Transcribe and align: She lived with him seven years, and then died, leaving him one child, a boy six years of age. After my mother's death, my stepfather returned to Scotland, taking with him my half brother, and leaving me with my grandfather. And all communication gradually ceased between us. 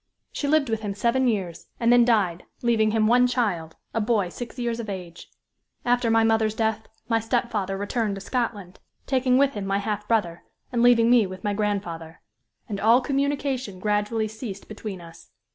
She 0.31 0.47
lived 0.47 0.67
with 0.67 0.81
him 0.81 0.95
seven 0.95 1.27
years, 1.27 1.67
and 1.79 1.93
then 1.93 2.03
died, 2.03 2.43
leaving 2.63 2.89
him 2.89 3.05
one 3.05 3.27
child, 3.27 3.75
a 3.93 4.01
boy 4.01 4.29
six 4.29 4.57
years 4.57 4.79
of 4.79 4.89
age. 4.89 5.29
After 5.85 6.09
my 6.09 6.23
mother's 6.23 6.55
death, 6.55 6.87
my 7.07 7.19
stepfather 7.19 7.77
returned 7.77 8.15
to 8.15 8.21
Scotland, 8.21 8.79
taking 9.05 9.37
with 9.37 9.53
him 9.53 9.67
my 9.67 9.77
half 9.77 10.07
brother, 10.07 10.41
and 10.71 10.81
leaving 10.81 11.11
me 11.11 11.27
with 11.27 11.43
my 11.43 11.53
grandfather. 11.53 12.19
And 12.67 12.79
all 12.79 12.99
communication 12.99 13.77
gradually 13.79 14.27
ceased 14.27 14.67
between 14.67 15.01
us. 15.01 15.29